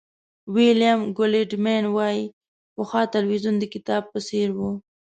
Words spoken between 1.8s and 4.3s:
وایي پخوا تلویزیون د کتاب په